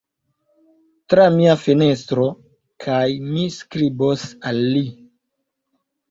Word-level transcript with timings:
Tra 1.13 1.25
mia 1.33 1.51
fenestro, 1.65 2.23
kaj 2.85 3.01
mi 3.25 3.43
skribos 3.57 4.23
al 4.53 4.63
li. 4.77 4.83